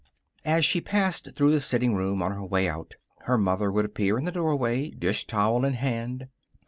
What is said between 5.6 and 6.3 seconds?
in hand.